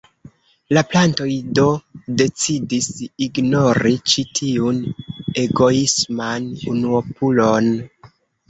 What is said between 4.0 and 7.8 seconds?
ĉi tiun egoisman unuopulon.